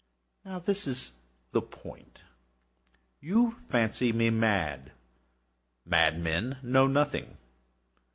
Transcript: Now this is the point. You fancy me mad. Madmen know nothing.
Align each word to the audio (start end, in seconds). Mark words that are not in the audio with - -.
Now 0.43 0.57
this 0.57 0.87
is 0.87 1.11
the 1.51 1.61
point. 1.61 2.21
You 3.19 3.51
fancy 3.51 4.11
me 4.11 4.31
mad. 4.31 4.93
Madmen 5.85 6.57
know 6.63 6.87
nothing. 6.87 7.37